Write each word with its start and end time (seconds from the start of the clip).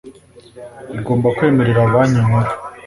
igomba 0.97 1.27
kwemerera 1.37 1.91
banki 1.91 2.19
nkuru 2.25 2.51